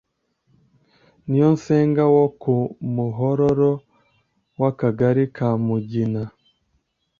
niyonsenga 1.27 2.03
wo 2.15 2.25
ku 2.41 2.55
muhororo, 2.95 3.71
wakagari 4.61 5.25
ka 5.35 5.49
mugina 5.65 6.21